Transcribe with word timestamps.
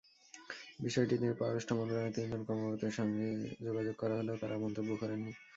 বিষয়টি 0.85 1.15
নিয়ে 1.17 1.37
পররাষ্ট্র 1.39 1.73
মন্ত্রণালয়ের 1.77 2.15
তিনজন 2.15 2.41
কর্মকর্তার 2.47 2.97
সঙ্গে 2.99 3.27
যোগাযোগ 3.65 3.95
করা 3.99 4.15
হলেও 4.19 4.39
তাঁরা 4.41 4.57
মন্তব্য 4.63 4.89
করেননি। 5.01 5.31